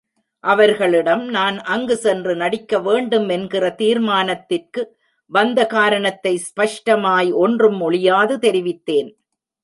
[0.43, 4.83] அவர்களிடம் நான் அங்கு சென்று நடிக்க வேண்டும் என்கிற தீர்மானத்திற்கு
[5.31, 9.09] வந்த காரணத்தை ஸ்பஷ்டமாய் ஒன்றும் ஒளியாது தெரிவித்தேன்.